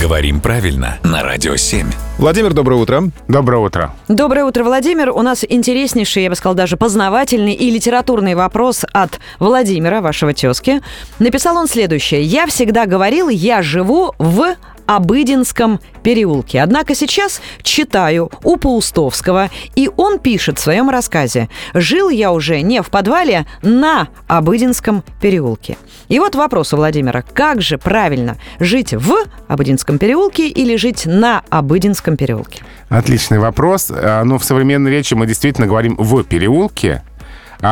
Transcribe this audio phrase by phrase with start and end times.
[0.00, 1.86] Говорим правильно на Радио 7.
[2.16, 3.10] Владимир, доброе утро.
[3.28, 3.94] Доброе утро.
[4.08, 5.10] Доброе утро, Владимир.
[5.10, 10.80] У нас интереснейший, я бы сказал, даже познавательный и литературный вопрос от Владимира, вашего тезки.
[11.18, 12.22] Написал он следующее.
[12.22, 14.54] «Я всегда говорил, я живу в
[14.90, 16.60] Обыденском переулке.
[16.60, 22.82] Однако сейчас читаю у Паустовского, и он пишет в своем рассказе «Жил я уже не
[22.82, 25.76] в подвале, на Обыденском переулке».
[26.08, 27.22] И вот вопрос у Владимира.
[27.22, 29.14] Как же правильно жить в
[29.46, 32.64] Обыденском переулке или жить на Обыденском переулке?
[32.88, 33.92] Отличный вопрос.
[33.94, 37.04] А, Ну, в современной речи мы действительно говорим «в переулке»,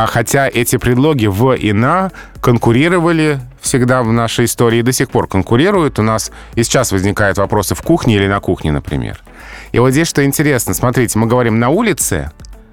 [0.06, 2.10] хотя эти предлоги «в» и «на»
[2.40, 5.98] конкурировали всегда в нашей истории и до сих пор конкурируют.
[5.98, 9.20] У нас и сейчас возникают вопросы в кухне или на кухне, например.
[9.72, 10.74] И вот здесь что интересно.
[10.74, 12.30] Смотрите, мы говорим «на улице»,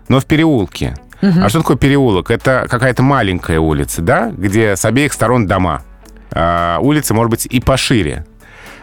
[0.08, 0.96] но в переулке.
[1.22, 2.30] А что такое переулок?
[2.30, 5.82] Это какая-то маленькая улица, да, где с обеих сторон дома.
[6.32, 8.26] А, улица может быть и пошире.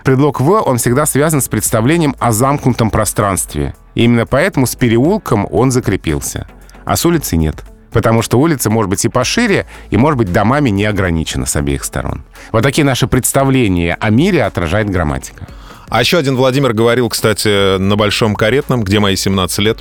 [0.02, 3.74] Предлог «в» он всегда связан с представлением о замкнутом пространстве.
[3.94, 6.48] И именно поэтому с переулком он закрепился.
[6.84, 7.62] А с улицей нет.
[7.92, 11.84] Потому что улица может быть и пошире, и может быть домами не ограничена с обеих
[11.84, 12.22] сторон.
[12.50, 15.46] Вот такие наши представления о мире отражает грамматика.
[15.88, 19.78] А еще один Владимир говорил, кстати, на Большом Каретном, где мои 17 лет.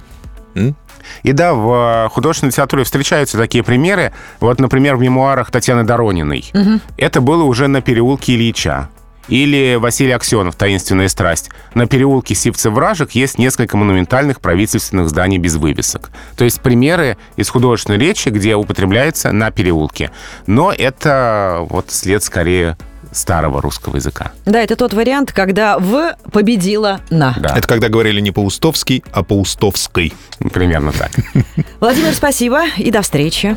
[0.56, 0.76] М?
[1.23, 4.12] И да, в э, художественной литературе встречаются такие примеры.
[4.40, 6.52] Вот, например, в мемуарах Татьяны Дорониной.
[6.98, 8.90] Это было уже на переулке Ильича.
[9.27, 11.50] Или Василий Аксенов «Таинственная страсть».
[11.73, 16.11] На переулке Сивцев-Вражек есть несколько монументальных правительственных зданий без вывесок.
[16.36, 20.11] То есть примеры из художественной речи, где употребляется на переулке.
[20.47, 22.78] Но это вот след скорее
[23.11, 24.31] старого русского языка.
[24.45, 27.35] Да, это тот вариант, когда «в» победила «на».
[27.39, 30.13] Да, Это когда говорили не Паустовский, а Паустовской.
[30.53, 31.11] примерно так.
[31.80, 33.56] Владимир, спасибо и до встречи.